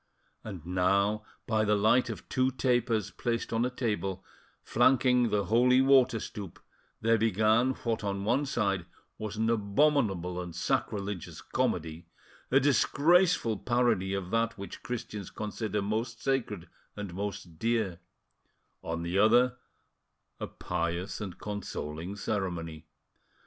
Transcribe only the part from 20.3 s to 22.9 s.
a pious and consoling ceremony.